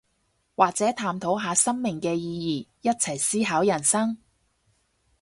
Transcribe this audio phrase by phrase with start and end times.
[0.55, 4.17] 或者探討下生命嘅意義，一齊思考人生